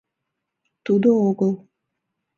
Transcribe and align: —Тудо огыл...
—Тудо 0.85 1.09
огыл... 1.29 1.53